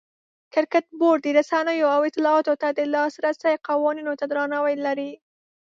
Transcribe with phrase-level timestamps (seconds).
[0.53, 5.11] کرکټ بورډ د رسنیو او اطلاعاتو ته د لاسرسي قوانینو ته درناوی لري.